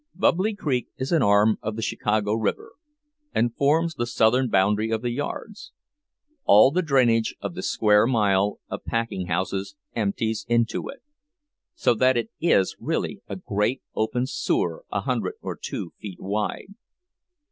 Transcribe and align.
"Bubbly 0.15 0.55
Creek" 0.55 0.87
is 0.97 1.11
an 1.11 1.21
arm 1.21 1.59
of 1.61 1.75
the 1.75 1.83
Chicago 1.83 2.33
River, 2.33 2.71
and 3.35 3.53
forms 3.55 3.93
the 3.93 4.07
southern 4.07 4.49
boundary 4.49 4.89
of 4.89 5.03
the 5.03 5.11
yards: 5.11 5.73
all 6.43 6.71
the 6.71 6.81
drainage 6.81 7.35
of 7.39 7.53
the 7.53 7.61
square 7.61 8.07
mile 8.07 8.57
of 8.67 8.83
packing 8.83 9.27
houses 9.27 9.75
empties 9.95 10.43
into 10.49 10.89
it, 10.89 11.03
so 11.75 11.93
that 11.93 12.17
it 12.17 12.31
is 12.41 12.75
really 12.79 13.21
a 13.27 13.35
great 13.35 13.83
open 13.93 14.25
sewer 14.25 14.83
a 14.91 15.01
hundred 15.01 15.35
or 15.39 15.55
two 15.55 15.93
feet 15.99 16.19
wide. 16.19 16.73